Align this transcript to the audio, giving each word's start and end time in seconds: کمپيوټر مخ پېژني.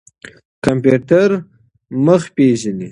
کمپيوټر 0.65 1.29
مخ 2.05 2.21
پېژني. 2.35 2.79